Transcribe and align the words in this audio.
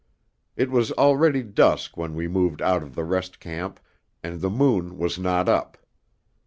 It 0.55 0.71
was 0.71 0.91
already 0.93 1.43
dusk 1.43 1.95
when 1.95 2.15
we 2.15 2.27
moved 2.27 2.59
out 2.63 2.81
of 2.81 2.95
the 2.95 3.03
rest 3.03 3.39
camp, 3.39 3.79
and 4.23 4.41
the 4.41 4.49
moon 4.49 4.97
was 4.97 5.19
not 5.19 5.47
up. 5.47 5.77